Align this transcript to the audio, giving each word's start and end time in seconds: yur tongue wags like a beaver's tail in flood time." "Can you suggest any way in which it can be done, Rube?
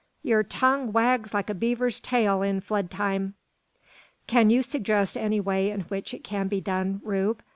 yur 0.23 0.41
tongue 0.41 0.91
wags 0.91 1.31
like 1.31 1.47
a 1.47 1.53
beaver's 1.53 1.99
tail 1.99 2.41
in 2.41 2.59
flood 2.59 2.89
time." 2.89 3.35
"Can 4.25 4.49
you 4.49 4.63
suggest 4.63 5.15
any 5.15 5.39
way 5.39 5.69
in 5.69 5.81
which 5.81 6.11
it 6.11 6.23
can 6.23 6.47
be 6.47 6.59
done, 6.59 7.01
Rube? 7.03 7.43